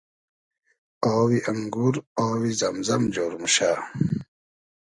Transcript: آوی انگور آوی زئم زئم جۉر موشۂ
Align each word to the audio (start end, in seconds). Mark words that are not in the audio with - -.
آوی 1.15 1.39
انگور 1.51 1.95
آوی 2.25 2.51
زئم 2.59 2.77
زئم 2.87 3.03
جۉر 3.13 3.31
موشۂ 3.39 3.71